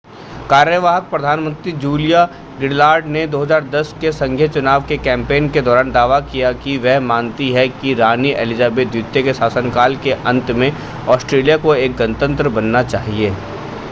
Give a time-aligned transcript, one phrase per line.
[0.49, 2.23] कार्यवाहक प्रधानमंत्री Julia
[2.59, 7.51] Gillard ने 2010 के संघीय चुनाव के कैंपेन के दौरान दावा किया कि वह मानती
[7.51, 10.71] हैं कि रानी एलिजाबेथ द्वितीय के शासनकाल के अंत में
[11.09, 13.33] ऑस्ट्रेलिया को एक गणतंत्र बनना चाहिए